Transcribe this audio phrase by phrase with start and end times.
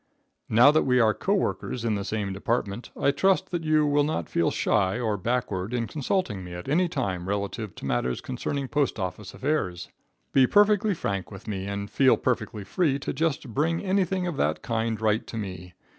[0.49, 4.03] Now that we are co workers in the same department, I trust that you will
[4.03, 8.67] not feel shy or backward in consulting me at any time relative to matters concerning
[8.67, 9.89] postoffice affairs.
[10.33, 14.63] Be perfectly frank with me, and feel perfectly free to just bring anything of that
[14.63, 15.75] kind right to me.